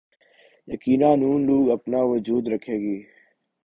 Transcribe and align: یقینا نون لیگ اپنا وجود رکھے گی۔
یقینا 0.71 1.09
نون 1.19 1.39
لیگ 1.47 1.65
اپنا 1.75 1.99
وجود 2.11 2.43
رکھے 2.53 2.75
گی۔ 2.83 2.97